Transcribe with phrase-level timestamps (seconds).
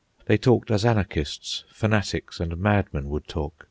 [0.25, 3.53] They talked as anarchists, fanatics, and madmen would talk.